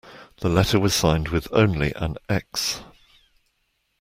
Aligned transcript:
The 0.37 0.49
letter 0.49 0.79
was 0.79 0.95
signed 0.95 1.27
with 1.27 1.47
only 1.51 1.93
an 1.93 2.15
X. 2.27 2.81